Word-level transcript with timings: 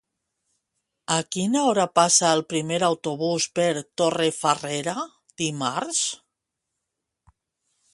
A 1.15 1.17
quina 1.35 1.61
hora 1.71 1.85
passa 1.99 2.31
el 2.39 2.41
primer 2.55 2.81
autobús 2.89 3.47
per 3.61 3.69
Torrefarrera 4.03 4.97
dimarts? 5.45 6.05